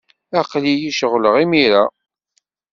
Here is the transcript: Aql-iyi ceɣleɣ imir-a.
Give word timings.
Aql-iyi 0.39 0.91
ceɣleɣ 0.99 1.35
imir-a. 1.43 1.83